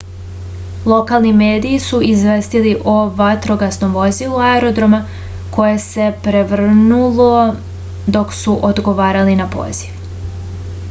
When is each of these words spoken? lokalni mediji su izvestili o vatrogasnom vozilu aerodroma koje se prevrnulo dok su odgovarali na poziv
lokalni 0.91 1.31
mediji 1.39 1.79
su 1.87 1.97
izvestili 2.05 2.71
o 2.93 2.95
vatrogasnom 3.19 3.91
vozilu 3.97 4.39
aerodroma 4.45 5.01
koje 5.57 5.75
se 5.83 6.07
prevrnulo 6.29 7.29
dok 8.17 8.33
su 8.39 8.57
odgovarali 8.71 9.37
na 9.43 9.47
poziv 9.57 10.03